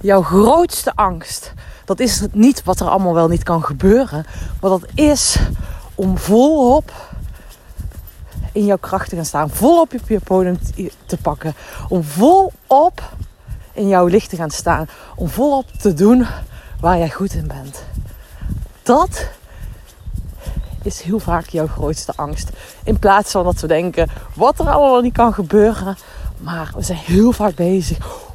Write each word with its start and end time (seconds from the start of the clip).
jouw 0.00 0.22
grootste 0.22 0.92
angst, 0.94 1.52
dat 1.84 2.00
is 2.00 2.22
niet 2.32 2.64
wat 2.64 2.80
er 2.80 2.88
allemaal 2.88 3.14
wel 3.14 3.28
niet 3.28 3.42
kan 3.42 3.64
gebeuren. 3.64 4.26
Maar 4.60 4.70
dat 4.70 4.86
is 4.94 5.38
om 5.94 6.18
volop 6.18 6.92
in 8.52 8.64
jouw 8.64 8.76
kracht 8.76 9.08
te 9.08 9.16
gaan 9.16 9.24
staan. 9.24 9.50
Volop 9.50 9.94
op 9.94 10.08
je 10.08 10.20
podium 10.20 10.58
te 11.06 11.16
pakken. 11.16 11.54
Om 11.88 12.04
volop 12.04 13.02
in 13.72 13.88
jouw 13.88 14.06
licht 14.06 14.30
te 14.30 14.36
gaan 14.36 14.50
staan. 14.50 14.88
Om 15.16 15.28
volop 15.28 15.66
te 15.72 15.94
doen 15.94 16.26
waar 16.80 16.98
jij 16.98 17.10
goed 17.10 17.34
in 17.34 17.46
bent. 17.46 17.84
Dat 18.82 19.28
is 20.82 21.00
heel 21.00 21.18
vaak 21.18 21.48
jouw 21.48 21.66
grootste 21.66 22.12
angst. 22.16 22.50
In 22.84 22.98
plaats 22.98 23.30
van 23.30 23.44
dat 23.44 23.60
we 23.60 23.66
denken 23.66 24.10
wat 24.34 24.58
er 24.58 24.68
allemaal 24.68 25.00
niet 25.00 25.12
kan 25.12 25.34
gebeuren. 25.34 25.96
Maar 26.38 26.72
we 26.76 26.82
zijn 26.82 26.98
heel 26.98 27.32
vaak 27.32 27.54
bezig. 27.54 28.26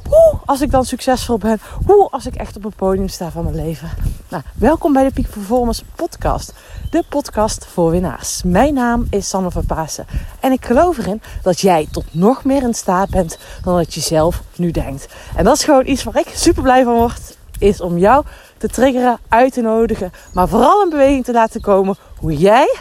Als 0.46 0.60
ik 0.60 0.70
dan 0.70 0.84
succesvol 0.84 1.38
ben? 1.38 1.60
Hoe 1.86 2.08
als 2.10 2.26
ik 2.26 2.34
echt 2.34 2.56
op 2.56 2.62
het 2.62 2.76
podium 2.76 3.08
sta 3.08 3.30
van 3.30 3.44
mijn 3.44 3.56
leven? 3.56 3.90
Nou, 4.28 4.42
welkom 4.54 4.92
bij 4.92 5.04
de 5.04 5.10
Peak 5.10 5.30
Performance 5.30 5.82
Podcast. 5.94 6.54
De 6.90 7.04
podcast 7.08 7.66
voor 7.66 7.90
winnaars. 7.90 8.42
Mijn 8.42 8.74
naam 8.74 9.06
is 9.10 9.28
Sanne 9.28 9.50
van 9.50 9.66
Pasen. 9.66 10.06
En 10.40 10.52
ik 10.52 10.64
geloof 10.64 10.98
erin 10.98 11.22
dat 11.42 11.60
jij 11.60 11.88
tot 11.90 12.04
nog 12.10 12.44
meer 12.44 12.62
in 12.62 12.74
staat 12.74 13.10
bent 13.10 13.38
dan 13.62 13.76
dat 13.76 13.94
je 13.94 14.00
zelf 14.00 14.42
nu 14.56 14.70
denkt. 14.70 15.08
En 15.36 15.44
dat 15.44 15.56
is 15.56 15.64
gewoon 15.64 15.86
iets 15.86 16.04
waar 16.04 16.16
ik 16.16 16.28
super 16.34 16.62
blij 16.62 16.84
van 16.84 16.94
word. 16.94 17.36
Is 17.58 17.80
om 17.80 17.98
jou 17.98 18.24
te 18.58 18.68
triggeren, 18.68 19.18
uit 19.28 19.52
te 19.52 19.60
nodigen. 19.60 20.12
Maar 20.32 20.48
vooral 20.48 20.82
in 20.82 20.90
beweging 20.90 21.24
te 21.24 21.32
laten 21.32 21.60
komen 21.60 21.96
hoe 22.18 22.36
jij 22.36 22.76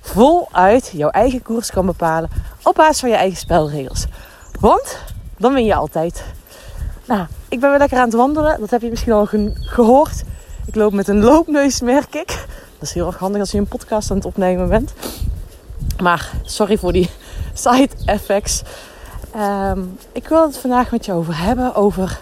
voluit 0.00 0.90
jouw 0.92 1.10
eigen 1.10 1.42
koers 1.42 1.70
kan 1.70 1.86
bepalen. 1.86 2.30
Op 2.62 2.74
basis 2.74 3.00
van 3.00 3.08
je 3.08 3.16
eigen 3.16 3.38
spelregels. 3.38 4.06
Want 4.60 4.98
dan 5.38 5.54
win 5.54 5.64
je 5.64 5.74
altijd. 5.74 6.24
Nou, 7.12 7.26
ik 7.48 7.60
ben 7.60 7.70
weer 7.70 7.78
lekker 7.78 7.98
aan 7.98 8.04
het 8.04 8.14
wandelen. 8.14 8.60
Dat 8.60 8.70
heb 8.70 8.82
je 8.82 8.90
misschien 8.90 9.12
al 9.12 9.28
gehoord. 9.54 10.22
Ik 10.66 10.74
loop 10.74 10.92
met 10.92 11.08
een 11.08 11.22
loopneus, 11.22 11.80
merk 11.80 12.14
ik. 12.14 12.26
Dat 12.78 12.88
is 12.88 12.92
heel 12.92 13.06
erg 13.06 13.18
handig 13.18 13.40
als 13.40 13.50
je 13.50 13.58
een 13.58 13.66
podcast 13.66 14.10
aan 14.10 14.16
het 14.16 14.26
opnemen 14.26 14.68
bent. 14.68 14.92
Maar 16.02 16.30
sorry 16.42 16.78
voor 16.78 16.92
die 16.92 17.10
side 17.52 17.88
effects. 18.04 18.62
Ehm, 19.34 19.80
ik 20.12 20.28
wil 20.28 20.42
het 20.42 20.58
vandaag 20.58 20.90
met 20.90 21.04
je 21.04 21.12
over 21.12 21.38
hebben. 21.38 21.74
Over 21.74 22.20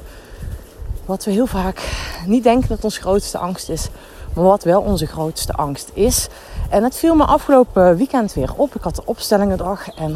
wat 1.05 1.25
we 1.25 1.31
heel 1.31 1.47
vaak 1.47 1.91
niet 2.27 2.43
denken 2.43 2.69
dat 2.69 2.85
ons 2.85 2.99
grootste 2.99 3.39
angst 3.39 3.69
is. 3.69 3.89
Maar 4.35 4.45
wat 4.45 4.65
wel 4.65 4.81
onze 4.81 5.07
grootste 5.07 5.53
angst 5.53 5.91
is. 5.93 6.29
En 6.71 6.85
het 6.85 6.97
viel 6.97 7.15
me 7.15 7.25
afgelopen 7.25 7.97
weekend 7.97 8.35
weer 8.35 8.53
op. 8.57 8.75
Ik 8.75 8.83
had 8.83 8.97
de 8.97 9.05
opstellingendag. 9.05 9.89
En 9.89 10.13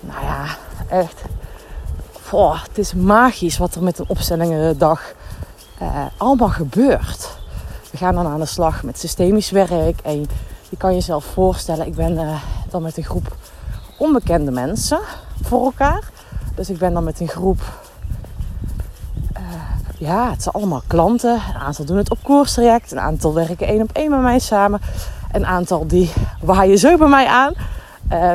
nou 0.00 0.24
ja, 0.24 0.56
echt 0.88 1.22
oh, 2.32 2.62
het 2.62 2.78
is 2.78 2.94
magisch 2.94 3.58
wat 3.58 3.74
er 3.74 3.82
met 3.82 3.98
een 3.98 4.08
opstellingendag 4.08 5.14
uh, 5.82 6.04
allemaal 6.16 6.48
gebeurt. 6.48 7.36
We 7.90 7.96
gaan 7.96 8.14
dan 8.14 8.26
aan 8.26 8.40
de 8.40 8.46
slag 8.46 8.82
met 8.82 8.98
systemisch 8.98 9.50
werk. 9.50 10.00
En 10.02 10.26
je 10.68 10.76
kan 10.76 10.94
jezelf 10.94 11.24
voorstellen, 11.24 11.86
ik 11.86 11.94
ben 11.94 12.12
uh, 12.12 12.42
dan 12.70 12.82
met 12.82 12.96
een 12.96 13.04
groep 13.04 13.36
onbekende 13.98 14.50
mensen 14.50 15.00
voor 15.42 15.64
elkaar. 15.64 16.10
Dus 16.54 16.70
ik 16.70 16.78
ben 16.78 16.92
dan 16.92 17.04
met 17.04 17.20
een 17.20 17.28
groep. 17.28 17.60
Uh, 19.32 19.42
ja, 19.98 20.30
het 20.30 20.42
zijn 20.42 20.54
allemaal 20.54 20.82
klanten. 20.86 21.34
Een 21.34 21.60
aantal 21.60 21.84
doen 21.84 21.96
het 21.96 22.10
op 22.10 22.18
koerstraject. 22.22 22.92
Een 22.92 23.00
aantal 23.00 23.34
werken 23.34 23.66
één 23.66 23.82
op 23.82 23.90
één 23.92 24.10
met 24.10 24.20
mij 24.20 24.38
samen. 24.38 24.80
Een 25.32 25.46
aantal 25.46 25.86
die 25.86 26.12
waaien 26.40 26.78
zo 26.78 26.96
bij 26.96 27.08
mij 27.08 27.26
aan. 27.26 27.54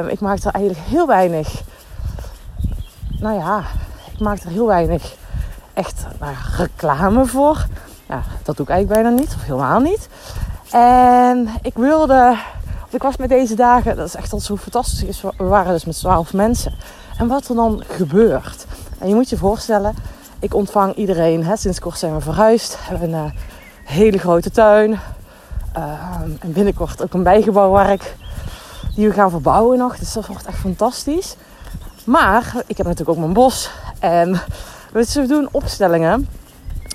ik 0.08 0.19
maak 0.19 0.38
er 0.38 0.53
eigenlijk 0.53 0.88
heel 0.88 1.08
weinig 1.08 1.64
nou 3.22 3.39
ja, 3.39 3.64
ik 4.14 4.19
maak 4.19 4.39
er 4.39 4.50
heel 4.50 4.67
weinig 4.67 5.16
echt 5.73 6.05
nou, 6.19 6.33
reclame 6.58 7.25
voor. 7.25 7.66
Ja, 8.08 8.22
dat 8.44 8.58
doe 8.58 8.66
ik 8.66 8.72
eigenlijk 8.72 9.02
bijna 9.02 9.19
niet, 9.19 9.36
of 9.36 9.44
helemaal 9.44 9.80
niet. 9.80 10.09
En 10.72 11.50
ik 11.61 11.73
wilde, 11.75 12.38
ik 12.89 13.02
was 13.02 13.17
met 13.17 13.30
deze 13.30 13.55
dagen, 13.55 13.96
dat 13.96 14.07
is 14.07 14.16
echt 14.16 14.34
al 14.34 14.40
zo 14.40 14.57
fantastisch. 14.57 15.22
We 15.22 15.44
waren 15.44 15.73
dus 15.73 15.85
met 15.85 15.97
12 15.97 16.34
mensen. 16.34 16.73
En 17.18 17.28
wat 17.28 17.47
er 17.47 17.56
dan 17.56 17.84
gebeurt. 17.88 18.66
En 18.97 19.07
je 19.07 19.16
moet 19.16 19.29
je 19.29 19.38
voorstellen, 19.38 19.96
ik 20.40 20.53
ontvang 20.53 20.96
iedereen. 20.96 21.57
Sinds 21.57 21.79
kort 21.79 21.97
zijn 21.97 22.16
we 22.16 22.22
verhuisd. 22.22 22.72
We 22.72 22.78
hebben 22.84 23.13
een 23.13 23.25
uh, 23.25 23.31
hele 23.84 24.17
grote 24.17 24.51
tuin. 24.51 24.91
Uh, 25.78 25.84
en 26.40 26.53
binnenkort 26.53 27.03
ook 27.03 27.13
een 27.13 27.23
bijgebouw 27.23 27.69
waar 27.69 27.91
ik, 27.91 28.16
die 28.96 29.07
we 29.07 29.13
gaan 29.13 29.29
verbouwen 29.29 29.78
nog. 29.78 29.97
Dus 29.97 30.13
dat 30.13 30.28
wordt 30.28 30.46
echt 30.46 30.57
fantastisch. 30.57 31.35
Maar 32.03 32.53
ik 32.67 32.78
heb 32.78 32.85
natuurlijk 32.85 33.17
ook 33.17 33.23
mijn 33.23 33.34
bos. 33.34 33.72
En 34.00 34.41
we 34.91 35.25
doen 35.28 35.50
opstellingen. 35.51 36.28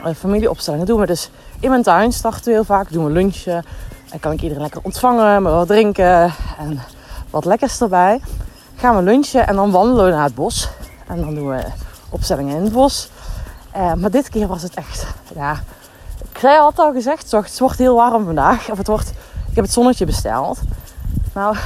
Eh, 0.04 0.14
familieopstellingen 0.14 0.86
doen 0.86 1.00
we 1.00 1.06
dus 1.06 1.30
in 1.60 1.70
mijn 1.70 1.82
tuin. 1.82 2.12
Starten 2.12 2.44
we 2.44 2.50
heel 2.50 2.64
vaak. 2.64 2.92
Doen 2.92 3.04
we 3.04 3.10
lunchen. 3.10 3.64
En 4.10 4.20
kan 4.20 4.32
ik 4.32 4.42
iedereen 4.42 4.62
lekker 4.62 4.80
ontvangen. 4.82 5.42
Met 5.42 5.52
wat 5.52 5.66
drinken. 5.66 6.32
En 6.58 6.80
wat 7.30 7.44
lekkers 7.44 7.80
erbij. 7.80 8.20
Gaan 8.76 8.96
we 8.96 9.02
lunchen. 9.02 9.46
En 9.46 9.54
dan 9.56 9.70
wandelen 9.70 10.04
we 10.04 10.10
naar 10.10 10.24
het 10.24 10.34
bos. 10.34 10.68
En 11.06 11.20
dan 11.20 11.34
doen 11.34 11.48
we 11.48 11.64
opstellingen 12.10 12.56
in 12.56 12.62
het 12.62 12.72
bos. 12.72 13.10
Uh, 13.76 13.94
maar 13.94 14.10
dit 14.10 14.28
keer 14.28 14.46
was 14.46 14.62
het 14.62 14.74
echt... 14.74 15.06
Ja, 15.34 15.60
ik 16.32 16.40
had 16.40 16.78
al 16.78 16.92
gezegd. 16.92 17.30
Het 17.30 17.58
wordt 17.58 17.78
heel 17.78 17.94
warm 17.94 18.24
vandaag. 18.24 18.70
Of 18.70 18.78
het 18.78 18.86
wordt... 18.86 19.08
Ik 19.48 19.54
heb 19.54 19.64
het 19.64 19.72
zonnetje 19.72 20.06
besteld. 20.06 20.58
Nou, 21.34 21.56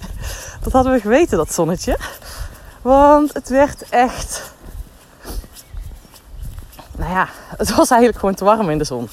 dat 0.62 0.72
hadden 0.72 0.92
we 0.92 1.00
geweten, 1.00 1.36
dat 1.36 1.52
zonnetje. 1.52 1.98
Want 2.84 3.34
het 3.34 3.48
werd 3.48 3.88
echt. 3.88 4.52
Nou 6.96 7.10
ja, 7.12 7.28
het 7.56 7.74
was 7.74 7.90
eigenlijk 7.90 8.18
gewoon 8.18 8.34
te 8.34 8.44
warm 8.44 8.70
in 8.70 8.78
de 8.78 8.84
zon. 8.84 9.08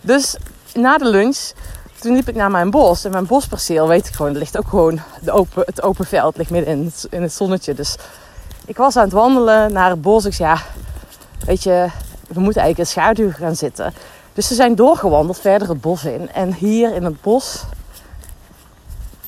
Dus 0.00 0.36
na 0.74 0.98
de 0.98 1.08
lunch, 1.08 1.50
toen 1.98 2.14
liep 2.14 2.28
ik 2.28 2.34
naar 2.34 2.50
mijn 2.50 2.70
bos. 2.70 3.04
En 3.04 3.10
mijn 3.10 3.26
bosperceel, 3.26 3.88
weet 3.88 4.06
ik 4.06 4.14
gewoon, 4.14 4.36
ligt 4.36 4.58
ook 4.58 4.68
gewoon 4.68 5.00
de 5.20 5.32
open, 5.32 5.62
het 5.66 5.82
open 5.82 6.06
veld, 6.06 6.36
ligt 6.36 6.50
midden 6.50 6.74
in 6.74 6.84
het, 6.84 7.06
in 7.10 7.22
het 7.22 7.32
zonnetje. 7.32 7.74
Dus 7.74 7.96
ik 8.64 8.76
was 8.76 8.96
aan 8.96 9.04
het 9.04 9.12
wandelen 9.12 9.72
naar 9.72 9.90
het 9.90 10.02
bos. 10.02 10.24
Ik 10.24 10.34
zei, 10.34 10.48
ja, 10.48 10.62
weet 11.44 11.62
je, 11.62 11.86
we 12.28 12.40
moeten 12.40 12.62
eigenlijk 12.62 12.78
in 12.78 12.86
schaduw 12.86 13.30
gaan 13.30 13.56
zitten. 13.56 13.94
Dus 14.32 14.46
ze 14.46 14.54
zijn 14.54 14.74
doorgewandeld 14.74 15.38
verder 15.38 15.68
het 15.68 15.80
bos 15.80 16.04
in. 16.04 16.32
En 16.32 16.54
hier 16.54 16.94
in 16.94 17.04
het 17.04 17.20
bos 17.20 17.64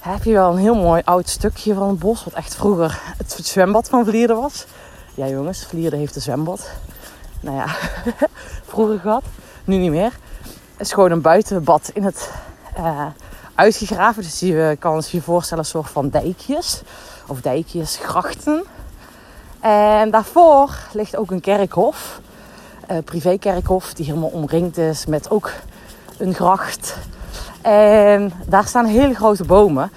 heb 0.02 0.24
je 0.24 0.32
wel 0.32 0.50
een 0.50 0.58
heel 0.58 0.74
mooi 0.74 1.02
oud 1.04 1.28
stukje 1.28 1.74
van 1.74 1.88
het 1.88 1.98
bos. 1.98 2.24
Wat 2.24 2.32
echt 2.32 2.54
vroeger 2.54 3.00
het 3.16 3.38
zwembad 3.42 3.88
van 3.88 4.04
Vlierde 4.04 4.34
was. 4.34 4.66
Ja 5.14 5.28
jongens, 5.28 5.66
Vlierde 5.66 5.96
heeft 5.96 6.16
een 6.16 6.22
zwembad. 6.22 6.70
Nou 7.40 7.56
ja, 7.56 7.66
vroeger 8.70 8.98
gehad. 8.98 9.22
Nu 9.64 9.76
niet 9.76 9.91
meer. 9.91 10.18
Het 10.76 10.86
is 10.86 10.92
gewoon 10.92 11.10
een 11.10 11.20
buitenbad 11.20 11.91
in 11.94 12.04
het 12.04 12.30
uh, 12.78 13.06
uitgegraven. 13.54 14.22
Dus 14.22 14.41
je 14.41 14.76
kan 14.78 15.02
je 15.10 15.22
voorstellen 15.22 15.64
een 15.64 15.70
soort 15.70 15.91
van 15.91 16.08
dijkjes. 16.08 16.82
Of 17.26 17.41
dijkjes, 17.41 17.96
grachten. 17.96 18.64
En 19.60 20.10
daarvoor 20.10 20.78
ligt 20.92 21.16
ook 21.16 21.30
een 21.30 21.41
kerkhof. 21.41 22.20
Uh, 22.91 22.98
privékerkhof 23.04 23.94
die 23.94 24.06
helemaal 24.06 24.28
omringd 24.28 24.78
is 24.78 25.06
met 25.06 25.30
ook 25.30 25.52
een 26.18 26.34
gracht 26.34 26.96
en 27.62 28.32
daar 28.46 28.66
staan 28.66 28.84
hele 28.84 29.14
grote 29.14 29.44
bomen. 29.44 29.90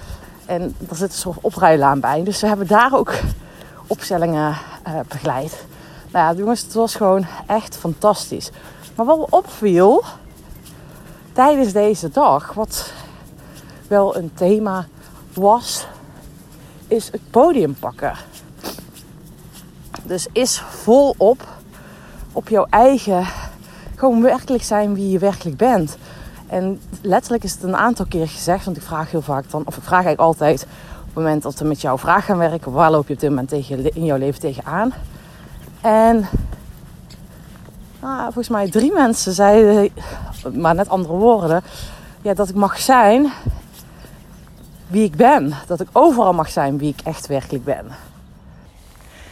En 0.46 0.74
daar 0.78 0.96
zit 0.96 1.08
een 1.08 1.18
soort 1.18 1.38
oprijlaan 1.40 2.00
bij. 2.00 2.22
Dus 2.24 2.40
we 2.40 2.46
hebben 2.46 2.66
daar 2.66 2.92
ook 2.92 3.12
opstellingen 3.86 4.56
uh, 4.86 5.00
begeleid. 5.08 5.64
Nou 6.10 6.32
ja, 6.32 6.38
jongens, 6.38 6.62
het 6.62 6.74
was 6.74 6.94
gewoon 6.94 7.26
echt 7.46 7.76
fantastisch. 7.76 8.50
Maar 8.94 9.06
wat 9.06 9.18
me 9.18 9.26
opviel 9.30 10.04
tijdens 11.32 11.72
deze 11.72 12.10
dag, 12.10 12.52
wat 12.52 12.92
wel 13.88 14.16
een 14.16 14.30
thema 14.34 14.86
was, 15.34 15.86
is 16.88 17.10
het 17.12 17.30
podium 17.30 17.74
pakken. 17.74 18.16
Dus 20.02 20.26
is 20.32 20.58
volop 20.60 21.46
op 22.32 22.48
jouw 22.48 22.66
eigen, 22.70 23.26
gewoon 23.94 24.22
werkelijk 24.22 24.62
zijn 24.62 24.94
wie 24.94 25.10
je 25.10 25.18
werkelijk 25.18 25.56
bent. 25.56 25.96
En 26.46 26.80
letterlijk 27.00 27.44
is 27.44 27.52
het 27.52 27.62
een 27.62 27.76
aantal 27.76 28.06
keer 28.06 28.28
gezegd, 28.28 28.64
want 28.64 28.76
ik 28.76 28.82
vraag 28.82 29.10
heel 29.10 29.22
vaak 29.22 29.50
dan, 29.50 29.62
of 29.64 29.76
ik 29.76 29.82
vraag 29.82 30.04
eigenlijk 30.04 30.20
altijd 30.20 30.62
op 31.00 31.06
het 31.06 31.14
moment 31.14 31.42
dat 31.42 31.58
we 31.58 31.64
met 31.64 31.80
jouw 31.80 31.98
vraag 31.98 32.24
gaan 32.24 32.38
werken, 32.38 32.72
waar 32.72 32.90
loop 32.90 33.08
je 33.08 33.14
op 33.14 33.20
dit 33.20 33.30
moment 33.30 33.48
tegen, 33.48 33.94
in 33.94 34.04
jouw 34.04 34.18
leven 34.18 34.40
tegenaan? 34.40 34.92
En 35.80 36.26
nou, 38.00 38.22
volgens 38.22 38.48
mij 38.48 38.70
drie 38.70 38.92
mensen 38.92 39.32
zeiden, 39.32 39.90
maar 40.52 40.74
net 40.74 40.88
andere 40.88 41.14
woorden, 41.14 41.62
ja, 42.22 42.34
dat 42.34 42.48
ik 42.48 42.54
mag 42.54 42.80
zijn 42.80 43.32
wie 44.86 45.04
ik 45.04 45.16
ben. 45.16 45.54
Dat 45.66 45.80
ik 45.80 45.88
overal 45.92 46.32
mag 46.32 46.50
zijn 46.50 46.78
wie 46.78 46.94
ik 46.98 47.06
echt 47.06 47.26
werkelijk 47.26 47.64
ben. 47.64 47.86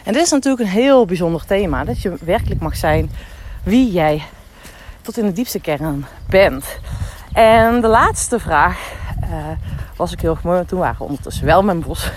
En 0.05 0.13
dit 0.13 0.23
is 0.23 0.31
natuurlijk 0.31 0.63
een 0.63 0.75
heel 0.75 1.07
bijzonder 1.07 1.45
thema. 1.47 1.85
Dat 1.85 2.03
je 2.03 2.15
werkelijk 2.25 2.61
mag 2.61 2.77
zijn 2.77 3.11
wie 3.63 3.93
jij 3.93 4.23
tot 5.03 5.19
in 5.19 5.27
de 5.27 5.33
diepste 5.33 5.61
kern 5.61 6.07
bent. 6.29 6.65
En 7.35 7.81
de 7.81 7.87
laatste 7.87 8.39
vraag 8.39 8.93
uh, 9.23 9.29
was 9.97 10.13
ik 10.13 10.21
heel 10.21 10.39
mooi. 10.43 10.65
Toen 10.65 10.79
waren 10.79 10.99
we 10.99 11.05
ondertussen 11.05 11.45
wel 11.45 11.63
met 11.63 11.81
bos. 11.81 12.11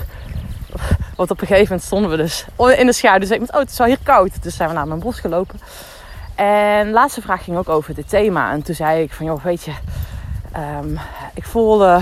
Want 1.16 1.32
op 1.32 1.42
een 1.42 1.48
gegeven 1.48 1.64
moment 1.64 1.84
stonden 1.84 2.10
we 2.10 2.18
dus 2.18 2.46
in 2.78 2.86
de 2.86 2.94
schaduw. 2.94 3.20
Dus 3.20 3.32
ik 3.32 3.40
met, 3.40 3.54
oh 3.54 3.60
het 3.60 3.72
is 3.72 3.78
wel 3.78 3.88
hier 3.88 4.00
koud. 4.04 4.44
Dus 4.44 4.56
zijn 4.56 4.70
we 4.70 4.76
naar 4.76 4.88
mijn 4.88 5.00
bos 5.00 5.20
gelopen. 5.20 5.60
En 6.36 6.86
de 6.86 6.92
laatste 6.92 7.22
vraag 7.22 7.44
ging 7.44 7.58
ook 7.58 7.70
over 7.70 7.94
dit 7.94 8.10
thema. 8.10 8.52
En 8.52 8.62
toen 8.62 8.76
zei 8.76 9.02
ik 9.02 9.14
van, 9.14 9.26
joh, 9.26 9.44
weet 9.44 9.64
je, 9.64 9.74
ehm, 10.52 10.96
ik 11.34 11.46
voelde 11.46 12.02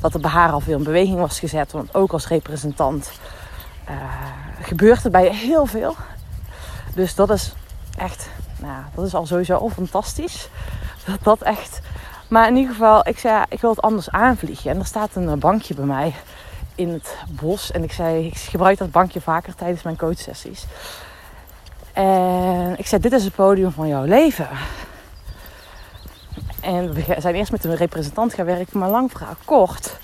dat 0.00 0.14
er 0.14 0.20
bij 0.20 0.30
haar 0.30 0.50
al 0.50 0.60
veel 0.60 0.78
in 0.78 0.84
beweging 0.84 1.18
was 1.18 1.38
gezet. 1.38 1.72
Want 1.72 1.94
ook 1.94 2.12
als 2.12 2.28
representant 2.28 3.12
uh, 3.88 3.94
gebeurt 4.60 5.04
er 5.04 5.10
bij 5.10 5.34
heel 5.34 5.66
veel. 5.66 5.96
Dus 6.94 7.14
dat 7.14 7.30
is 7.30 7.54
echt, 7.98 8.28
nou, 8.58 8.82
dat 8.94 9.06
is 9.06 9.14
al 9.14 9.26
sowieso 9.26 9.54
al 9.54 9.70
fantastisch. 9.70 10.48
Dat 11.04 11.18
dat 11.22 11.42
echt. 11.42 11.80
Maar 12.32 12.48
in 12.48 12.56
ieder 12.56 12.72
geval, 12.72 13.08
ik 13.08 13.18
zei, 13.18 13.44
ik 13.48 13.60
wil 13.60 13.70
het 13.70 13.80
anders 13.82 14.10
aanvliegen. 14.10 14.70
En 14.70 14.78
er 14.78 14.86
staat 14.86 15.14
een 15.14 15.38
bankje 15.38 15.74
bij 15.74 15.84
mij 15.84 16.14
in 16.74 16.88
het 16.88 17.16
bos. 17.28 17.70
En 17.70 17.82
ik 17.82 17.92
zei, 17.92 18.26
ik 18.26 18.36
gebruik 18.36 18.78
dat 18.78 18.90
bankje 18.90 19.20
vaker 19.20 19.54
tijdens 19.54 19.82
mijn 19.82 19.96
coachsessies. 19.96 20.66
En 21.92 22.74
ik 22.78 22.86
zei, 22.86 23.00
dit 23.00 23.12
is 23.12 23.24
het 23.24 23.34
podium 23.34 23.72
van 23.72 23.88
jouw 23.88 24.04
leven. 24.04 24.48
En 26.60 26.92
we 26.92 27.16
zijn 27.18 27.34
eerst 27.34 27.52
met 27.52 27.64
een 27.64 27.76
representant 27.76 28.34
gaan 28.34 28.46
werken, 28.46 28.78
maar 28.78 28.90
lang 28.90 29.10
verhaal 29.10 29.36
kort. 29.44 29.96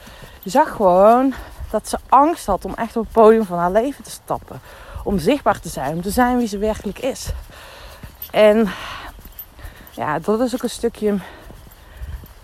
Je 0.43 0.51
zag 0.51 0.71
gewoon 0.71 1.35
dat 1.71 1.89
ze 1.89 1.99
angst 2.09 2.47
had 2.47 2.65
om 2.65 2.75
echt 2.75 2.97
op 2.97 3.05
het 3.05 3.13
podium 3.13 3.45
van 3.45 3.59
haar 3.59 3.73
leven 3.73 4.05
te 4.05 4.11
stappen. 4.11 4.61
Om 5.05 5.19
zichtbaar 5.19 5.61
te 5.61 5.69
zijn, 5.69 5.95
om 5.95 6.03
te 6.03 6.11
zijn 6.11 6.39
wie 6.39 6.49
ze 6.49 6.59
werkelijk 6.59 6.99
is. 6.99 7.33
En 8.31 8.69
ja, 9.91 10.19
dat 10.19 10.41
is 10.41 10.55
ook 10.55 10.63
een 10.63 10.71
stukje 10.71 11.19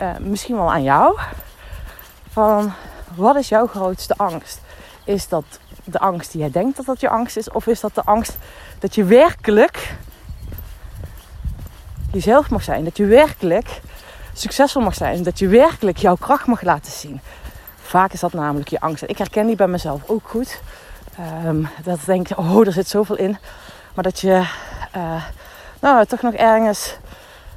uh, 0.00 0.17
misschien 0.19 0.56
wel 0.56 0.73
aan 0.73 0.82
jou. 0.82 1.19
Van 2.31 2.73
wat 3.14 3.37
is 3.37 3.49
jouw 3.49 3.67
grootste 3.67 4.14
angst? 4.17 4.61
Is 5.05 5.29
dat 5.29 5.44
de 5.85 5.99
angst 5.99 6.32
die 6.32 6.41
jij 6.41 6.50
denkt 6.50 6.76
dat 6.76 6.87
dat 6.87 7.00
je 7.00 7.08
angst 7.08 7.37
is? 7.37 7.50
Of 7.50 7.67
is 7.67 7.81
dat 7.81 7.94
de 7.94 8.05
angst 8.05 8.37
dat 8.79 8.94
je 8.94 9.05
werkelijk 9.05 9.96
jezelf 12.12 12.50
mag 12.50 12.62
zijn? 12.62 12.85
Dat 12.85 12.96
je 12.96 13.06
werkelijk 13.06 13.81
succesvol 14.32 14.82
mag 14.82 14.94
zijn? 14.94 15.23
Dat 15.23 15.38
je 15.38 15.49
werkelijk 15.49 15.96
jouw 15.96 16.17
kracht 16.17 16.46
mag 16.46 16.62
laten 16.62 16.93
zien? 16.93 17.20
Vaak 17.76 18.12
is 18.12 18.20
dat 18.20 18.32
namelijk 18.32 18.69
je 18.69 18.81
angst. 18.81 19.02
Ik 19.06 19.19
herken 19.19 19.46
die 19.46 19.56
bij 19.56 19.67
mezelf 19.67 20.02
ook 20.06 20.29
goed. 20.29 20.61
Um, 21.44 21.69
dat 21.82 21.99
denk 22.05 22.26
je, 22.26 22.37
oh, 22.37 22.67
er 22.67 22.73
zit 22.73 22.88
zoveel 22.88 23.17
in. 23.17 23.38
Maar 23.94 24.05
dat 24.05 24.20
je, 24.20 24.46
uh, 24.96 25.25
nou, 25.81 26.06
toch 26.06 26.23
nog 26.23 26.35
ergens, 26.35 26.96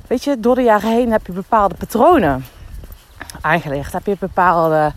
weet 0.08 0.24
je, 0.24 0.40
door 0.40 0.56
de 0.56 0.62
jaren 0.62 0.92
heen 0.92 1.12
heb 1.12 1.26
je 1.26 1.32
bepaalde 1.32 1.76
patronen 1.76 2.46
aangeleerd. 3.42 3.94
Heb 3.94 4.06
je 4.06 4.16
bepaalde 4.20 4.92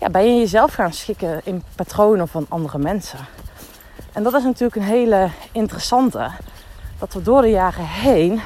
ja, 0.00 0.10
ben 0.10 0.24
je 0.24 0.40
jezelf 0.40 0.74
gaan 0.74 0.92
schikken 0.92 1.40
in 1.44 1.62
patronen 1.74 2.28
van 2.28 2.46
andere 2.48 2.78
mensen. 2.78 3.18
En 4.12 4.22
dat 4.22 4.34
is 4.34 4.42
natuurlijk 4.42 4.76
een 4.76 4.82
hele 4.82 5.28
interessante. 5.52 6.30
Dat 6.98 7.14
we 7.14 7.22
door 7.22 7.42
de 7.42 7.50
jaren 7.50 7.86
heen 7.86 8.40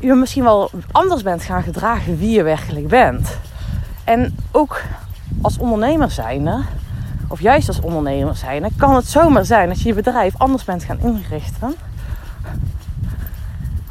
je 0.00 0.14
misschien 0.14 0.44
wel 0.44 0.70
anders 0.92 1.22
bent 1.22 1.42
gaan 1.42 1.62
gedragen 1.62 2.18
wie 2.18 2.30
je 2.30 2.42
werkelijk 2.42 2.88
bent. 2.88 3.38
En 4.04 4.36
ook 4.52 4.82
als 5.42 5.58
ondernemer 5.58 6.10
zijnde, 6.10 6.62
of 7.28 7.40
juist 7.40 7.68
als 7.68 7.80
ondernemer 7.80 8.36
zijnde, 8.36 8.68
kan 8.76 8.94
het 8.94 9.06
zomaar 9.06 9.44
zijn 9.44 9.68
dat 9.68 9.80
je 9.80 9.88
je 9.88 9.94
bedrijf 9.94 10.34
anders 10.38 10.64
bent 10.64 10.84
gaan 10.84 10.98
inrichten. 11.00 11.74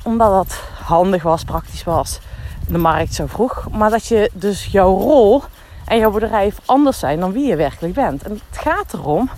Omdat 0.03 0.29
dat 0.29 0.63
handig 0.85 1.23
was, 1.23 1.43
praktisch 1.43 1.83
was, 1.83 2.19
de 2.67 2.77
markt 2.77 3.13
zo 3.13 3.25
vroeg. 3.25 3.67
Maar 3.71 3.89
dat 3.89 4.05
je 4.07 4.29
dus 4.33 4.65
jouw 4.65 4.97
rol 4.97 5.43
en 5.85 5.97
jouw 5.97 6.11
bedrijf 6.11 6.57
anders 6.65 6.99
zijn 6.99 7.19
dan 7.19 7.31
wie 7.31 7.47
je 7.47 7.55
werkelijk 7.55 7.93
bent. 7.93 8.23
En 8.23 8.31
het 8.31 8.57
gaat 8.57 8.93
erom 8.93 9.29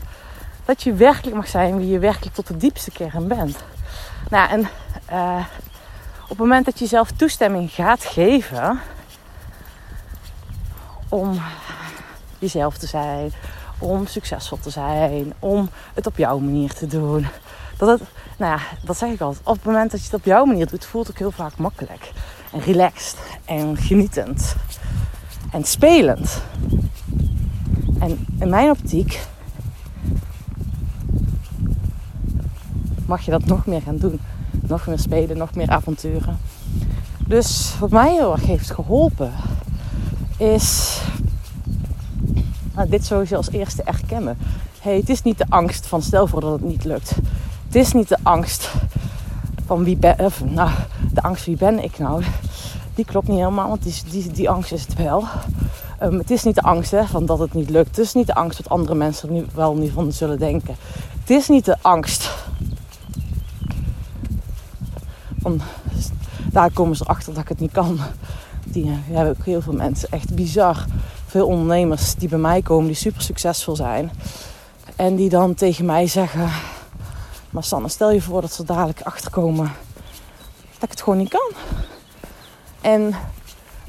dat 0.66 0.84
je 0.84 0.94
werkelijk 0.94 1.36
mag 1.36 1.48
zijn 1.48 1.78
wie 1.78 1.88
je 1.88 2.00
werkelijk 2.00 2.36
tot 2.36 2.48
de 2.48 2.58
diepste 2.58 2.92
kern 2.92 3.28
bent. 3.28 3.58
Nou, 4.30 4.50
en 4.50 4.68
uh, 5.12 5.46
op 6.24 6.30
het 6.30 6.38
moment 6.38 6.66
dat 6.66 6.80
je 6.80 6.86
zelf 6.86 7.12
toestemming 7.12 7.72
gaat 7.72 8.04
geven 8.04 8.80
om 11.10 11.42
jezelf 12.40 12.78
te 12.78 12.88
zijn, 12.88 13.32
om 13.78 14.08
succesvol 14.08 14.60
te 14.60 14.70
zijn, 14.70 15.34
om 15.40 15.70
het 15.94 16.08
op 16.08 16.18
jouw 16.18 16.40
manier 16.40 16.74
te 16.74 16.88
doen. 16.88 17.28
Dat 17.78 18.00
het, 18.00 18.10
nou 18.38 18.52
ja, 18.52 18.60
dat 18.84 18.98
zeg 18.98 19.12
ik 19.12 19.22
altijd. 19.22 19.48
Op 19.48 19.56
het 19.56 19.64
moment 19.64 19.92
dat 19.92 20.00
je 20.00 20.06
het 20.06 20.16
op 20.16 20.26
jouw 20.26 20.46
manier 20.46 20.68
doet, 20.68 20.86
voelt 20.86 21.08
het 21.08 21.16
ook 21.16 21.22
heel 21.22 21.32
vaak 21.32 21.58
makkelijk. 21.58 22.12
En 22.52 22.60
relaxed 22.60 23.18
en 23.46 23.78
genietend 23.78 24.56
en 25.52 25.64
spelend. 25.64 26.42
En 28.00 28.26
in 28.40 28.50
mijn 28.50 28.70
optiek 28.70 29.22
mag 33.06 33.22
je 33.22 33.32
dat 33.32 33.46
nog 33.46 33.66
meer 33.66 33.82
gaan 33.82 33.98
doen. 33.98 34.20
Nog 34.52 34.88
meer 34.88 35.00
spelen, 35.00 35.38
nog 35.38 35.56
meer 35.56 35.70
avonturen. 35.70 36.40
Dus 37.28 37.76
wat 37.80 37.90
mij 37.90 38.12
heel 38.12 38.32
erg 38.32 38.46
heeft 38.46 38.72
geholpen 38.72 39.32
is 40.38 41.00
nou, 42.76 42.90
dit 42.90 43.06
sowieso 43.06 43.36
als 43.36 43.52
eerste 43.52 43.84
erkennen. 43.84 44.38
Hey, 44.82 44.96
het 44.96 45.10
is 45.10 45.22
niet 45.22 45.38
de 45.38 45.46
angst 45.50 45.88
van 45.88 46.02
stel 46.02 46.28
voor 46.28 46.42
dat 46.42 46.52
het 46.52 46.62
niet 46.62 46.84
lukt. 46.84 47.16
Het 47.68 47.76
is 47.76 47.94
niet 47.94 48.08
de 48.08 48.18
angst 48.24 48.72
van 49.66 49.84
wie 49.84 49.98
ben, 49.98 50.32
nou, 50.44 50.70
de 51.14 51.22
angst 51.22 51.46
wie 51.46 51.58
ben 51.58 51.84
ik 51.84 52.00
nou 52.00 52.24
die 52.98 53.06
klopt 53.06 53.28
niet 53.28 53.38
helemaal, 53.38 53.68
want 53.68 53.84
die, 53.84 53.94
die, 54.10 54.32
die 54.32 54.50
angst 54.50 54.72
is 54.72 54.82
het 54.82 54.96
wel. 54.96 55.24
Um, 56.04 56.18
het 56.18 56.32
is 56.32 56.44
niet 56.44 56.56
de 56.56 56.62
angst 56.62 56.92
hè, 56.92 57.06
van 57.06 57.26
dat 57.26 57.40
het 57.40 57.54
niet 57.54 57.70
lukt. 57.70 57.88
Het 57.88 58.06
is 58.06 58.14
niet 58.14 58.28
de 58.28 58.36
angst 58.36 58.58
wat 58.58 58.70
andere 58.70 58.96
mensen 58.96 59.34
nu 59.34 59.46
wel 59.54 59.76
niet 59.76 59.92
van 59.92 60.12
zullen 60.12 60.40
denken. 60.40 60.76
Het 61.20 61.30
is 61.30 61.48
niet 61.48 61.66
de 61.66 61.78
angst 61.82 62.36
van 65.42 65.62
daar 66.52 66.72
komen 66.72 66.96
ze 66.96 67.04
erachter 67.04 67.34
dat 67.34 67.42
ik 67.42 67.50
het 67.50 67.60
niet 67.60 67.72
kan. 67.72 68.00
Die 68.66 68.90
hebben 68.90 69.36
ook 69.38 69.46
heel 69.46 69.62
veel 69.62 69.74
mensen, 69.74 70.10
echt 70.12 70.36
bizar. 70.36 70.86
Veel 71.26 71.48
ondernemers 71.48 72.16
die 72.16 72.30
bij 72.30 72.40
mij 72.40 72.62
komen, 72.62 72.88
die 72.88 72.96
super 72.96 73.22
succesvol 73.22 73.76
zijn. 73.76 74.12
En 74.96 75.16
die 75.16 75.30
dan 75.30 75.54
tegen 75.54 75.86
mij 75.86 76.08
zeggen: 76.08 76.50
Maar 77.58 77.66
Sanne, 77.66 77.88
stel 77.88 78.12
je 78.12 78.22
voor 78.22 78.42
dat 78.42 78.54
ze 78.54 78.64
dadelijk 78.64 79.02
achterkomen 79.02 79.72
dat 80.74 80.84
ik 80.84 80.90
het 80.90 81.02
gewoon 81.02 81.18
niet 81.18 81.30
kan. 81.30 81.52
En 82.82 83.16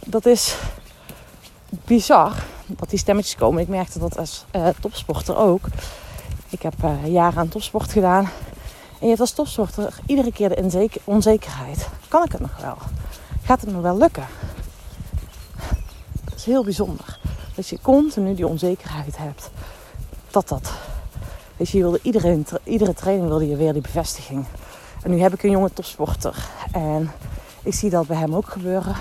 dat 0.04 0.26
is 0.26 0.56
bizar 1.68 2.32
dat 2.66 2.90
die 2.90 2.98
stemmetjes 2.98 3.34
komen. 3.34 3.62
Ik 3.62 3.68
merkte 3.68 3.98
dat 3.98 4.18
als 4.18 4.44
uh, 4.56 4.68
topsporter 4.80 5.36
ook. 5.36 5.64
Ik 6.48 6.62
heb 6.62 6.74
uh, 6.84 7.06
jaren 7.06 7.38
aan 7.38 7.48
topsport 7.48 7.92
gedaan. 7.92 8.24
En 8.24 8.30
je 9.00 9.06
hebt 9.06 9.20
als 9.20 9.32
topsporter 9.32 9.94
iedere 10.06 10.32
keer 10.32 10.48
de 10.48 10.90
onzekerheid. 11.04 11.88
Kan 12.08 12.24
ik 12.24 12.32
het 12.32 12.40
nog 12.40 12.56
wel? 12.60 12.76
Gaat 13.42 13.60
het 13.60 13.72
me 13.72 13.80
wel 13.80 13.96
lukken? 13.96 14.26
Dat 16.24 16.34
is 16.34 16.44
heel 16.44 16.64
bijzonder. 16.64 17.18
Dat 17.54 17.68
je 17.68 17.78
continu 17.82 18.34
die 18.34 18.46
onzekerheid 18.46 19.18
hebt. 19.18 19.50
Dat 20.30 20.48
dat. 20.48 20.72
Weet 21.58 21.68
je, 21.68 21.78
wilde 21.78 22.00
iedereen, 22.02 22.46
iedere 22.64 22.94
training 22.94 23.28
wilde 23.28 23.48
je 23.48 23.56
weer 23.56 23.72
die 23.72 23.82
bevestiging. 23.82 24.44
En 25.02 25.10
nu 25.10 25.20
heb 25.20 25.34
ik 25.34 25.42
een 25.42 25.50
jonge 25.50 25.72
topsporter. 25.72 26.48
En 26.72 27.10
ik 27.62 27.74
zie 27.74 27.90
dat 27.90 28.06
bij 28.06 28.16
hem 28.16 28.34
ook 28.34 28.48
gebeuren. 28.48 28.96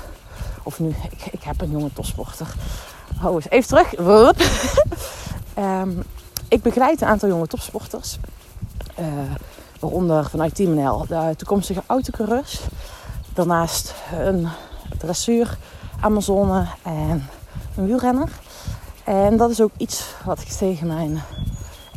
Of 0.63 0.79
nu, 0.79 0.95
ik, 1.31 1.43
heb 1.43 1.61
een 1.61 1.71
jonge 1.71 1.93
topsporter. 1.93 2.47
Oh, 3.23 3.35
eens 3.35 3.49
even 3.49 3.67
terug. 3.67 3.99
um, 5.57 6.03
ik 6.47 6.61
begeleid 6.61 7.01
een 7.01 7.07
aantal 7.07 7.29
jonge 7.29 7.47
topsporters. 7.47 8.17
Uh, 8.99 9.05
waaronder 9.79 10.29
vanuit 10.29 10.55
Team 10.55 10.73
NL 10.73 11.05
de 11.07 11.33
toekomstige 11.37 11.83
autocoureurs. 11.85 12.59
Daarnaast 13.33 13.93
een 14.19 14.47
dressuur, 14.97 15.57
Amazone 16.01 16.67
en 16.83 17.29
een 17.75 17.85
wielrenner. 17.85 18.29
En 19.03 19.37
dat 19.37 19.49
is 19.49 19.61
ook 19.61 19.71
iets 19.77 20.15
wat 20.25 20.41
ik 20.41 20.47
tegen 20.47 20.87
mijn 20.87 21.21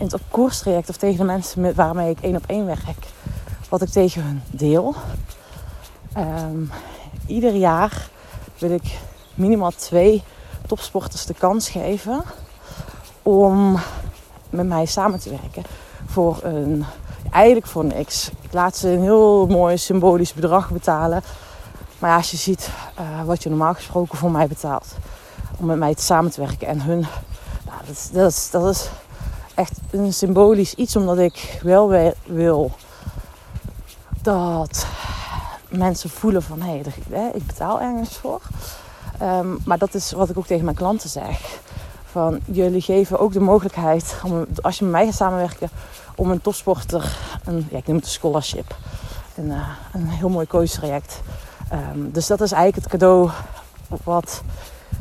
in 0.01 0.07
het 0.07 0.21
koerstraject 0.31 0.89
of 0.89 0.97
tegen 0.97 1.19
de 1.19 1.25
mensen 1.25 1.61
met, 1.61 1.75
waarmee 1.75 2.11
ik 2.11 2.21
één 2.21 2.37
op 2.37 2.45
één 2.47 2.67
werk, 2.67 3.07
wat 3.69 3.83
ik 3.83 3.89
tegen 3.89 4.23
hun 4.23 4.43
deel. 4.51 4.95
Um, 6.17 6.71
ieder 7.27 7.55
jaar 7.55 8.09
wil 8.59 8.71
ik 8.71 8.99
minimaal 9.35 9.71
twee 9.71 10.23
topsporters 10.67 11.27
de 11.27 11.35
kans 11.35 11.69
geven 11.69 12.23
om 13.23 13.79
met 14.51 14.67
mij 14.67 14.87
samen 14.87 15.21
te 15.21 15.31
werken 15.31 15.63
voor 16.07 16.39
een 16.43 16.85
eigenlijk 17.31 17.67
voor 17.67 17.85
niks. 17.85 18.31
Ik 18.41 18.53
laat 18.53 18.77
ze 18.77 18.89
een 18.89 19.03
heel 19.03 19.47
mooi 19.47 19.79
symbolisch 19.79 20.33
bedrag 20.33 20.71
betalen. 20.71 21.23
Maar 21.99 22.11
ja, 22.11 22.17
als 22.17 22.31
je 22.31 22.37
ziet 22.37 22.71
uh, 23.01 23.25
wat 23.25 23.43
je 23.43 23.49
normaal 23.49 23.75
gesproken 23.75 24.19
voor 24.19 24.31
mij 24.31 24.47
betaalt 24.47 24.87
om 25.59 25.67
met 25.67 25.79
mij 25.79 25.95
samen 25.99 26.31
te 26.31 26.41
werken 26.41 26.67
en 26.67 26.81
hun, 26.81 27.01
nou, 27.67 27.79
dat, 27.87 28.11
dat, 28.13 28.49
dat 28.51 28.75
is 28.75 28.91
echt 29.61 29.79
een 29.91 30.13
symbolisch 30.13 30.75
iets 30.75 30.97
omdat 30.97 31.19
ik 31.19 31.61
wel 31.63 32.13
wil 32.27 32.71
dat 34.23 34.87
mensen 35.69 36.11
voelen 36.11 36.43
van 36.43 36.61
hé, 36.61 36.83
hey, 37.11 37.31
ik 37.35 37.47
betaal 37.47 37.81
ergens 37.81 38.17
voor. 38.17 38.41
Um, 39.23 39.59
maar 39.65 39.79
dat 39.79 39.95
is 39.95 40.13
wat 40.13 40.29
ik 40.29 40.39
ook 40.39 40.47
tegen 40.47 40.65
mijn 40.65 40.77
klanten 40.77 41.11
zeg. 41.11 41.61
Van 42.05 42.41
jullie 42.45 42.81
geven 42.81 43.19
ook 43.19 43.33
de 43.33 43.41
mogelijkheid 43.41 44.17
om, 44.25 44.47
als 44.61 44.79
je 44.79 44.85
met 44.85 44.93
mij 44.93 45.05
gaat 45.05 45.15
samenwerken, 45.15 45.71
om 46.15 46.31
een 46.31 46.41
topsporter, 46.41 47.17
een, 47.45 47.69
ja, 47.71 47.79
ik 47.79 47.87
noem 47.87 47.97
het 47.97 48.05
een 48.05 48.11
scholarship, 48.11 48.77
een, 49.35 49.47
uh, 49.47 49.69
een 49.93 50.09
heel 50.09 50.29
mooi 50.29 50.47
coachtraject. 50.47 51.21
Um, 51.73 52.11
dus 52.13 52.27
dat 52.27 52.41
is 52.41 52.53
eigenlijk 52.53 52.83
het 52.83 52.93
cadeau 52.93 53.31
wat, 54.05 54.43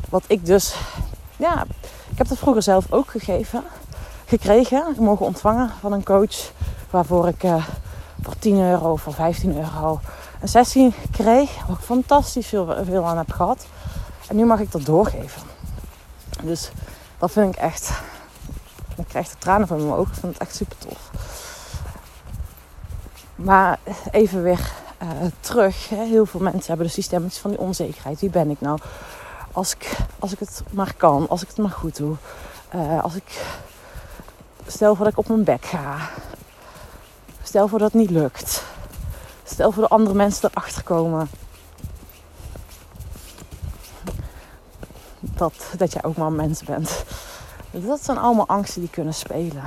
wat 0.10 0.24
ik 0.28 0.46
dus... 0.46 0.76
Ja, 1.38 1.66
ik 2.12 2.18
heb 2.18 2.28
dat 2.28 2.38
vroeger 2.38 2.64
zelf 2.64 2.86
ook 2.90 3.12
gegeven, 3.12 3.64
gekregen, 4.30 4.96
mogen 5.00 5.26
ontvangen 5.26 5.70
van 5.80 5.92
een 5.92 6.04
coach. 6.04 6.52
Waarvoor 6.90 7.28
ik 7.28 7.44
uh, 7.44 7.66
voor 8.22 8.36
10 8.40 8.60
euro, 8.60 8.96
voor 8.96 9.14
15 9.14 9.58
euro 9.58 10.00
een 10.42 10.48
sessie 10.48 10.94
kreeg. 11.12 11.66
Waar 11.68 11.78
ik 11.78 11.84
fantastisch 11.84 12.48
veel, 12.48 12.76
veel 12.84 13.06
aan 13.06 13.18
heb 13.18 13.32
gehad. 13.32 13.66
En 14.28 14.36
nu 14.36 14.46
mag 14.46 14.60
ik 14.60 14.72
dat 14.72 14.86
doorgeven. 14.86 15.42
Dus 16.44 16.72
dat 17.18 17.32
vind 17.32 17.56
ik 17.56 17.62
echt. 17.62 17.92
Ik 18.96 19.08
krijg 19.08 19.30
de 19.30 19.38
tranen 19.38 19.68
van 19.68 19.78
mijn 19.78 20.00
ogen. 20.00 20.14
Ik 20.14 20.20
vind 20.20 20.34
het 20.34 20.42
echt 20.42 20.56
super 20.56 20.78
tof. 20.78 21.12
Maar 23.36 23.80
even 24.12 24.44
weer 24.44 24.72
uh, 25.04 25.10
terug. 25.40 25.90
Hè. 25.90 26.04
Heel 26.04 26.26
veel 26.26 26.40
mensen 26.40 26.68
hebben 26.68 26.86
de 26.86 26.92
systemen 26.92 27.32
van 27.32 27.52
die 27.52 27.60
onzekerheid. 27.60 28.20
Wie 28.20 28.30
ben 28.30 28.50
ik 28.50 28.62
nou? 28.62 28.80
Als 29.52 29.74
ik, 29.74 29.98
als 30.20 30.32
ik 30.32 30.40
het 30.40 30.64
maar 30.70 30.94
kan. 30.98 31.30
Als 31.30 31.42
ik 31.42 31.48
het 31.48 31.58
maar 31.58 31.70
goed 31.70 31.98
doe. 31.98 32.16
Uh, 32.76 33.04
als 33.04 33.16
ik. 33.16 33.42
Stel 34.70 34.96
voor 34.96 35.04
dat 35.04 35.14
ik 35.14 35.20
op 35.20 35.28
mijn 35.28 35.44
bek 35.44 35.66
ga. 35.66 36.10
Stel 37.44 37.68
voor 37.68 37.80
dat 37.80 37.92
het 37.92 38.02
niet 38.02 38.10
lukt. 38.10 38.64
Stel 39.44 39.72
voor 39.72 39.82
dat 39.82 39.92
andere 39.92 40.16
mensen 40.16 40.50
erachter 40.50 40.84
komen. 40.84 41.30
Dat, 45.20 45.54
dat 45.78 45.94
jij 45.94 46.04
ook 46.04 46.18
maar 46.18 46.28
een 46.28 46.36
mens 46.36 46.64
bent. 46.64 47.04
Dat 47.72 48.04
zijn 48.04 48.18
allemaal 48.18 48.48
angsten 48.48 48.82
die 48.82 48.90
kunnen 48.90 49.14
spelen. 49.14 49.64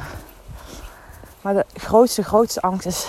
Maar 1.41 1.55
de 1.55 1.65
grootste, 1.75 2.23
grootste 2.23 2.61
angst 2.61 2.87
is... 2.87 3.07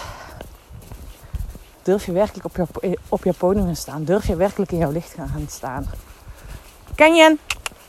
Durf 1.81 2.05
je 2.05 2.11
werkelijk 2.11 2.45
op 2.45 2.55
je, 2.81 2.99
op 3.09 3.23
je 3.23 3.33
podium 3.33 3.73
te 3.73 3.79
staan? 3.79 4.03
Durf 4.03 4.27
je 4.27 4.35
werkelijk 4.35 4.71
in 4.71 4.77
jouw 4.77 4.91
licht 4.91 5.13
gaan 5.13 5.47
staan? 5.49 5.89
Kenjen, 6.95 7.39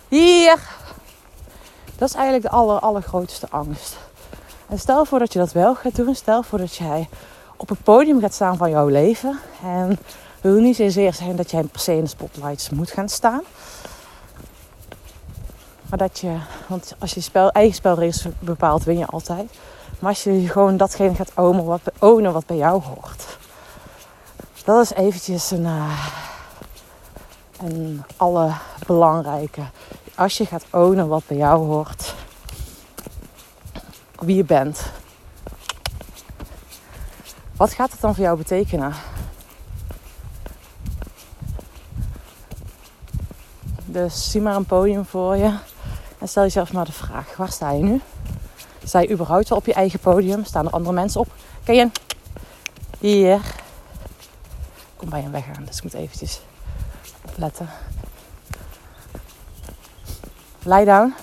hier! 0.09 0.83
Dat 1.99 2.09
is 2.09 2.15
eigenlijk 2.15 2.45
de 2.45 2.51
aller, 2.51 2.79
allergrootste 2.79 3.47
angst. 3.51 3.97
En 4.69 4.79
stel 4.79 5.05
voor 5.05 5.19
dat 5.19 5.33
je 5.33 5.39
dat 5.39 5.53
wel 5.53 5.75
gaat 5.75 5.97
doen. 5.97 6.15
Stel 6.15 6.43
voor 6.43 6.59
dat 6.59 6.75
jij 6.75 7.09
op 7.57 7.69
het 7.69 7.83
podium 7.83 8.21
gaat 8.21 8.35
staan 8.35 8.57
van 8.57 8.71
jouw 8.71 8.89
leven. 8.89 9.39
En 9.63 9.89
het 9.89 10.01
wil 10.41 10.61
niet 10.61 10.77
zozeer 10.77 11.15
zijn 11.15 11.37
dat 11.37 11.51
jij 11.51 11.63
per 11.63 11.81
se 11.81 11.97
in 11.97 12.03
de 12.03 12.09
spotlights 12.09 12.71
moet 12.71 12.91
gaan 12.91 13.09
staan. 13.09 13.43
Maar 15.89 15.99
dat 15.99 16.19
je, 16.19 16.37
want 16.67 16.95
als 16.99 17.15
je 17.15 17.21
spel, 17.21 17.51
eigen 17.51 17.75
spelregels 17.75 18.27
bepaalt, 18.39 18.85
win 18.85 18.99
je 18.99 19.07
altijd. 19.07 19.51
Maar 19.99 20.11
als 20.11 20.25
je 20.25 20.49
gewoon 20.49 20.77
datgene 20.77 21.15
gaat 21.15 21.33
ownen 21.35 21.65
wat, 21.65 21.81
ownen 21.99 22.33
wat 22.33 22.47
bij 22.47 22.57
jou 22.57 22.83
hoort. 22.83 23.39
Dat 24.65 24.83
is 24.83 24.93
eventjes 24.93 25.51
een, 25.51 25.65
uh, 25.65 26.09
een 27.61 28.03
allerbelangrijke. 28.17 29.63
Als 30.17 30.37
je 30.37 30.47
gaat 30.47 30.65
ownen 30.71 31.09
wat 31.09 31.23
bij 31.27 31.37
jou 31.37 31.67
hoort. 31.67 32.15
Wie 34.19 34.37
je 34.37 34.45
bent. 34.45 34.83
Wat 37.57 37.73
gaat 37.73 37.93
het 37.93 38.01
dan 38.01 38.15
voor 38.15 38.25
jou 38.25 38.37
betekenen? 38.39 38.95
Dus 43.85 44.31
zie 44.31 44.41
maar 44.41 44.57
een 44.57 44.67
podium 44.67 45.05
voor 45.05 45.37
je. 45.37 45.57
En 46.19 46.29
stel 46.29 46.43
jezelf 46.43 46.73
maar 46.73 46.85
de 46.85 46.93
vraag: 46.93 47.37
waar 47.37 47.53
sta 47.53 47.71
je 47.71 47.83
nu? 47.83 48.01
Sta 48.85 49.01
je 49.01 49.11
überhaupt 49.11 49.49
wel 49.49 49.59
op 49.59 49.67
je 49.67 49.75
eigen 49.75 49.99
podium? 49.99 50.45
Staan 50.45 50.67
er 50.67 50.73
andere 50.73 50.95
mensen 50.95 51.21
op? 51.21 51.29
Ken 51.65 51.75
je? 51.75 51.91
Hier. 52.99 53.41
Kom 54.97 55.09
bij 55.09 55.21
hem 55.21 55.31
weggaan, 55.31 55.65
dus 55.65 55.77
ik 55.77 55.83
moet 55.83 55.95
eventjes 55.95 56.41
opletten. 57.25 57.69
Lie 60.65 60.85
down. 60.85 61.15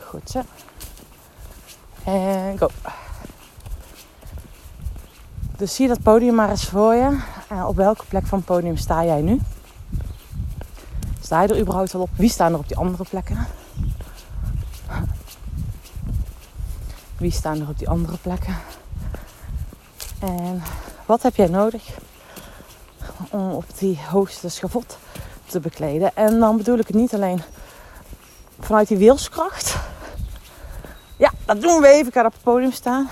Goed 0.00 0.30
zo. 0.30 0.42
En 2.04 2.58
go. 2.58 2.68
Dus 5.56 5.74
zie 5.74 5.88
dat 5.88 6.02
podium 6.02 6.34
maar 6.34 6.50
eens 6.50 6.64
voor 6.64 6.94
je. 6.94 7.18
Op 7.66 7.76
welke 7.76 8.04
plek 8.08 8.26
van 8.26 8.38
het 8.38 8.46
podium 8.46 8.76
sta 8.76 9.04
jij 9.04 9.20
nu? 9.20 9.40
Sta 11.20 11.42
je 11.42 11.48
er 11.48 11.60
überhaupt 11.60 11.92
wel 11.92 12.02
op? 12.02 12.10
Wie 12.16 12.30
staan 12.30 12.52
er 12.52 12.58
op 12.58 12.68
die 12.68 12.76
andere 12.76 13.04
plekken? 13.04 13.46
Wie 17.16 17.30
staan 17.30 17.60
er 17.60 17.68
op 17.68 17.78
die 17.78 17.88
andere 17.88 18.16
plekken? 18.16 18.56
En 20.18 20.62
wat 21.06 21.22
heb 21.22 21.36
jij 21.36 21.48
nodig 21.48 21.98
om 23.30 23.50
op 23.50 23.64
die 23.78 23.98
hoogste 24.08 24.48
schavot 24.48 24.98
te 25.46 25.60
bekleden? 25.60 26.16
En 26.16 26.38
dan 26.38 26.56
bedoel 26.56 26.78
ik 26.78 26.86
het 26.86 26.96
niet 26.96 27.14
alleen 27.14 27.42
vanuit 28.66 28.88
die 28.88 28.96
wilskracht. 28.96 29.76
Ja, 31.16 31.32
dat 31.44 31.60
doen 31.60 31.80
we 31.80 31.88
even. 31.88 32.12
Ga 32.12 32.24
op 32.24 32.32
het 32.32 32.42
podium 32.42 32.72
staan. 32.72 33.08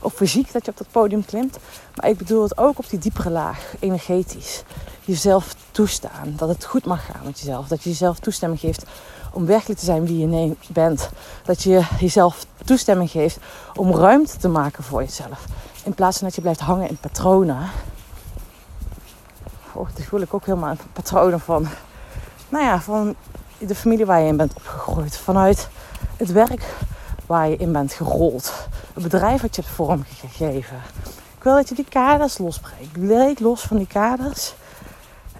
Of 0.00 0.14
fysiek 0.14 0.52
dat 0.52 0.64
je 0.64 0.70
op 0.70 0.76
dat 0.76 0.86
podium 0.90 1.24
klimt. 1.24 1.58
Maar 1.94 2.10
ik 2.10 2.18
bedoel 2.18 2.42
het 2.42 2.58
ook 2.58 2.78
op 2.78 2.88
die 2.88 2.98
diepere 2.98 3.30
laag, 3.30 3.74
energetisch 3.78 4.62
jezelf 5.04 5.54
toestaan. 5.70 6.34
Dat 6.36 6.48
het 6.48 6.64
goed 6.64 6.84
mag 6.84 7.06
gaan 7.06 7.20
met 7.24 7.38
jezelf. 7.38 7.68
Dat 7.68 7.82
je 7.82 7.88
jezelf 7.88 8.18
toestemming 8.18 8.60
geeft 8.60 8.84
om 9.32 9.46
werkelijk 9.46 9.78
te 9.78 9.84
zijn 9.84 10.06
wie 10.06 10.28
je 10.28 10.56
bent. 10.68 11.10
Dat 11.44 11.62
je 11.62 11.82
jezelf 12.00 12.46
toestemming 12.64 13.10
geeft 13.10 13.38
om 13.74 13.94
ruimte 13.94 14.36
te 14.36 14.48
maken 14.48 14.84
voor 14.84 15.02
jezelf. 15.02 15.44
In 15.84 15.94
plaats 15.94 16.18
van 16.18 16.26
dat 16.26 16.36
je 16.36 16.42
blijft 16.42 16.60
hangen 16.60 16.88
in 16.88 16.96
patronen. 16.96 17.70
Oh, 19.72 19.88
dat 19.94 20.04
voel 20.04 20.20
ik 20.20 20.34
ook 20.34 20.46
helemaal 20.46 20.70
in 20.70 20.78
patronen 20.92 21.40
van, 21.40 21.68
nou 22.48 22.64
ja, 22.64 22.80
van 22.80 23.16
de 23.58 23.74
familie 23.74 24.06
waar 24.06 24.20
je 24.20 24.28
in 24.28 24.36
bent 24.36 24.54
opgegroeid. 24.54 25.16
Vanuit 25.16 25.68
het 26.16 26.32
werk 26.32 26.74
waar 27.26 27.48
je 27.48 27.56
in 27.56 27.72
bent 27.72 27.92
gerold. 27.92 28.68
Het 28.94 29.02
bedrijf 29.02 29.40
wat 29.40 29.56
je 29.56 29.62
hebt 29.62 29.74
vormgegeven. 29.74 30.76
Ik 31.36 31.42
wil 31.42 31.54
dat 31.54 31.68
je 31.68 31.74
die 31.74 31.88
kaders 31.88 32.38
losbreekt. 32.38 32.92
Breek 32.92 33.40
los 33.40 33.60
van 33.60 33.76
die 33.76 33.86
kaders. 33.86 34.54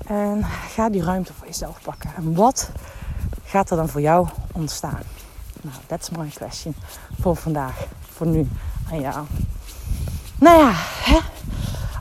En 0.07 0.45
ga 0.45 0.89
die 0.89 1.05
ruimte 1.05 1.33
voor 1.33 1.47
jezelf 1.47 1.83
pakken. 1.83 2.11
En 2.17 2.35
wat 2.35 2.71
gaat 3.45 3.71
er 3.71 3.77
dan 3.77 3.89
voor 3.89 4.01
jou 4.01 4.29
ontstaan? 4.53 5.03
Nou, 5.61 5.77
that's 5.87 6.11
my 6.11 6.29
question 6.35 6.75
voor 7.21 7.37
vandaag. 7.37 7.87
Voor 8.15 8.27
nu 8.27 8.49
aan 8.91 9.01
jou. 9.01 9.27
Nou 10.39 10.59
ja, 10.59 10.73
hè? 11.03 11.19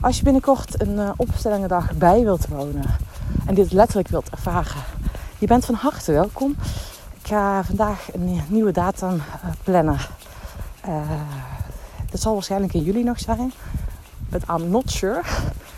als 0.00 0.16
je 0.16 0.22
binnenkort 0.22 0.80
een 0.80 0.96
uh, 0.96 1.10
opstellingendag 1.16 1.92
bij 1.92 2.22
wilt 2.22 2.48
wonen. 2.48 2.84
En 3.46 3.54
dit 3.54 3.72
letterlijk 3.72 4.08
wilt 4.08 4.30
ervaren. 4.30 4.82
Je 5.44 5.50
bent 5.50 5.64
van 5.64 5.74
harte 5.74 6.12
welkom. 6.12 6.56
Ik 7.20 7.26
ga 7.26 7.64
vandaag 7.64 8.14
een 8.14 8.40
nieuwe 8.48 8.72
datum 8.72 9.14
uh, 9.14 9.50
plannen. 9.62 9.98
Uh, 10.88 11.10
dat 12.10 12.20
zal 12.20 12.32
waarschijnlijk 12.32 12.74
in 12.74 12.82
juli 12.82 13.02
nog 13.02 13.18
zijn. 13.18 13.52
But 14.28 14.42
I'm 14.48 14.70
not 14.70 14.90
sure 14.90 15.20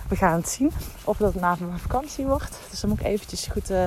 we 0.08 0.16
gaan 0.16 0.36
het 0.36 0.48
zien 0.48 0.72
of 1.04 1.16
dat 1.16 1.34
na 1.34 1.56
mijn 1.58 1.78
vakantie 1.78 2.24
wordt. 2.24 2.58
Dus 2.70 2.80
dan 2.80 2.90
moet 2.90 3.00
ik 3.00 3.06
eventjes 3.06 3.46
goed 3.46 3.70
uh, 3.70 3.84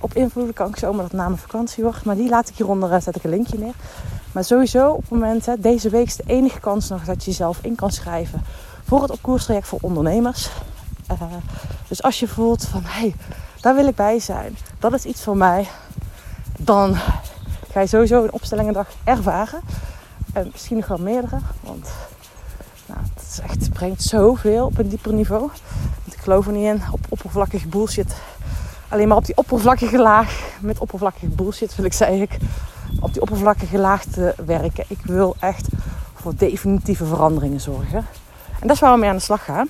op 0.00 0.14
invloeden. 0.14 0.54
Kan 0.54 0.68
ik 0.68 0.80
dat 0.80 0.96
het 0.96 1.12
na 1.12 1.26
mijn 1.26 1.40
vakantie 1.40 1.84
wordt. 1.84 2.04
Maar 2.04 2.16
die 2.16 2.28
laat 2.28 2.48
ik 2.48 2.56
hieronder, 2.56 2.92
uh, 2.92 3.00
zet 3.00 3.16
ik 3.16 3.24
een 3.24 3.30
linkje 3.30 3.58
neer. 3.58 3.74
Maar 4.32 4.44
sowieso 4.44 4.90
op 4.90 5.00
het 5.00 5.10
moment, 5.10 5.48
deze 5.58 5.88
week 5.88 6.06
is 6.06 6.16
de 6.16 6.24
enige 6.26 6.60
kans 6.60 6.88
nog 6.88 7.04
dat 7.04 7.24
je 7.24 7.30
jezelf 7.30 7.58
in 7.62 7.74
kan 7.74 7.90
schrijven 7.90 8.42
voor 8.84 9.02
het 9.02 9.10
opkoerstraject 9.10 9.66
voor 9.66 9.78
ondernemers. 9.82 10.50
Dus 11.88 12.02
als 12.02 12.20
je 12.20 12.28
voelt 12.28 12.64
van, 12.64 12.80
hey, 12.84 13.14
daar 13.60 13.74
wil 13.74 13.86
ik 13.86 13.94
bij 13.94 14.18
zijn. 14.18 14.56
Dat 14.78 14.92
is 14.92 15.04
iets 15.04 15.22
voor 15.22 15.36
mij. 15.36 15.68
Dan 16.58 16.96
ga 17.70 17.80
je 17.80 17.86
sowieso 17.86 18.22
een 18.22 18.32
opstellingendag 18.32 18.88
ervaren. 19.04 19.60
En 20.32 20.48
misschien 20.52 20.76
nog 20.76 20.86
wel 20.86 20.98
meerdere. 20.98 21.38
Want 21.60 21.88
nou, 22.86 23.00
het, 23.14 23.22
is 23.30 23.38
echt, 23.40 23.60
het 23.60 23.72
brengt 23.72 24.02
zoveel 24.02 24.64
op 24.64 24.78
een 24.78 24.88
dieper 24.88 25.12
niveau. 25.12 25.40
Want 26.02 26.14
ik 26.14 26.20
geloof 26.20 26.46
er 26.46 26.52
niet 26.52 26.66
in 26.66 26.82
op 26.90 27.00
oppervlakkige 27.08 27.68
bullshit. 27.68 28.14
Alleen 28.88 29.08
maar 29.08 29.16
op 29.16 29.24
die 29.24 29.36
oppervlakkige 29.36 29.98
laag, 29.98 30.40
met 30.60 30.78
oppervlakkige 30.78 31.26
bullshit 31.26 31.74
wil 31.74 31.84
ik 31.84 31.92
zeggen, 31.92 32.28
op 33.00 33.12
die 33.12 33.22
oppervlakkige 33.22 33.78
laag 33.78 34.04
te 34.04 34.34
werken. 34.46 34.84
Ik 34.88 35.00
wil 35.02 35.36
echt 35.38 35.68
voor 36.14 36.36
definitieve 36.36 37.04
veranderingen 37.04 37.60
zorgen. 37.60 38.06
En 38.60 38.66
dat 38.66 38.70
is 38.70 38.80
waar 38.80 38.92
we 38.92 38.98
mee 38.98 39.10
aan 39.10 39.16
de 39.16 39.22
slag 39.22 39.44
gaan. 39.44 39.68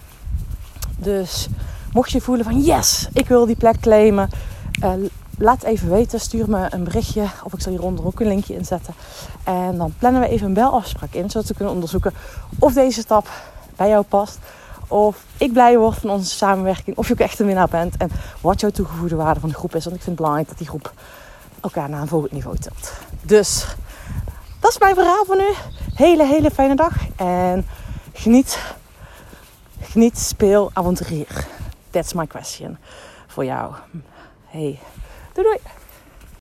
Dus 0.96 1.48
mocht 1.96 2.10
je 2.10 2.20
voelen 2.20 2.44
van 2.44 2.60
yes, 2.60 3.08
ik 3.12 3.28
wil 3.28 3.46
die 3.46 3.56
plek 3.56 3.80
claimen. 3.80 4.30
Uh, 4.84 4.90
laat 5.38 5.62
even 5.62 5.90
weten, 5.90 6.20
stuur 6.20 6.50
me 6.50 6.66
een 6.70 6.84
berichtje. 6.84 7.24
Of 7.44 7.52
ik 7.52 7.60
zal 7.60 7.72
hieronder 7.72 8.06
ook 8.06 8.20
een 8.20 8.26
linkje 8.26 8.54
inzetten. 8.54 8.94
En 9.44 9.76
dan 9.76 9.94
plannen 9.98 10.20
we 10.20 10.28
even 10.28 10.46
een 10.46 10.54
belafspraak 10.54 11.14
in. 11.14 11.30
Zodat 11.30 11.48
we 11.48 11.54
kunnen 11.54 11.74
onderzoeken 11.74 12.14
of 12.58 12.72
deze 12.72 13.00
stap 13.00 13.28
bij 13.76 13.88
jou 13.88 14.04
past. 14.04 14.38
Of 14.88 15.24
ik 15.36 15.52
blij 15.52 15.78
word 15.78 15.98
van 15.98 16.10
onze 16.10 16.34
samenwerking. 16.34 16.96
Of 16.96 17.06
je 17.06 17.12
ook 17.12 17.18
echt 17.18 17.38
een 17.38 17.46
winnaar 17.46 17.68
bent. 17.68 17.96
En 17.96 18.10
wat 18.40 18.60
jouw 18.60 18.70
toegevoegde 18.70 19.16
waarde 19.16 19.40
van 19.40 19.48
de 19.48 19.54
groep 19.54 19.74
is. 19.74 19.84
Want 19.84 19.96
ik 19.96 20.02
vind 20.02 20.06
het 20.06 20.16
belangrijk 20.16 20.48
dat 20.48 20.58
die 20.58 20.68
groep 20.68 20.92
elkaar 21.60 21.88
naar 21.88 22.00
een 22.00 22.08
volgend 22.08 22.32
niveau 22.32 22.58
tilt. 22.58 22.92
Dus 23.22 23.66
dat 24.60 24.70
is 24.70 24.78
mijn 24.78 24.94
verhaal 24.94 25.24
voor 25.24 25.36
nu. 25.36 25.52
Hele, 25.94 26.26
hele 26.26 26.50
fijne 26.50 26.74
dag. 26.74 26.94
En 27.16 27.66
geniet. 28.12 28.58
Geniet, 29.80 30.18
speel, 30.18 30.70
avonturier. 30.72 31.55
That's 31.96 32.12
my 32.12 32.26
question 32.26 32.78
voor 33.26 33.44
jou. 33.44 33.74
Hey, 34.46 34.78
doei 35.32 35.46
doei! 35.46 35.85